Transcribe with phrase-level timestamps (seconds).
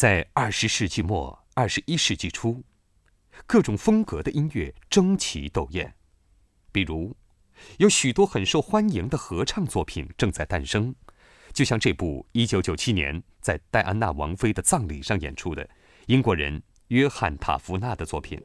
[0.00, 2.64] 在二十世纪末、二十一世纪初，
[3.46, 5.94] 各种风格的音乐争奇斗艳，
[6.72, 7.14] 比如，
[7.76, 10.94] 有许多很受欢迎的合唱作品正在诞生，
[11.52, 15.68] 就像这部一九九七年在戴安娜王妃的葬礼上演出的
[16.06, 18.42] 英国人约翰·塔夫纳的作品。